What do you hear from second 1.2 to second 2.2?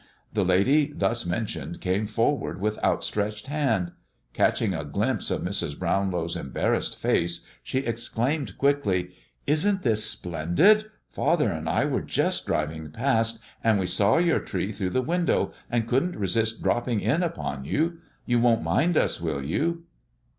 mentioned came